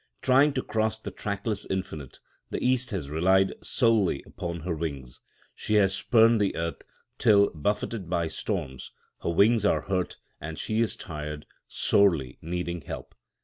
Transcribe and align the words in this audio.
Trying 0.23 0.53
to 0.53 0.63
cross 0.63 0.97
the 0.99 1.11
trackless 1.11 1.63
infinite, 1.69 2.19
the 2.49 2.57
East 2.57 2.89
has 2.89 3.11
relied 3.11 3.53
solely 3.63 4.23
upon 4.25 4.61
her 4.61 4.73
wings. 4.73 5.21
She 5.53 5.75
has 5.75 5.93
spurned 5.93 6.41
the 6.41 6.55
earth, 6.55 6.81
till, 7.19 7.51
buffeted 7.51 8.09
by 8.09 8.27
storms, 8.27 8.93
her 9.21 9.29
wings 9.29 9.63
are 9.63 9.81
hurt 9.81 10.17
and 10.39 10.57
she 10.57 10.81
is 10.81 10.95
tired, 10.95 11.45
sorely 11.67 12.39
needing 12.41 12.81
help. 12.81 13.13